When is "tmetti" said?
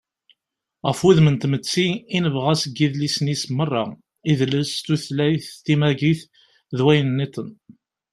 1.41-1.87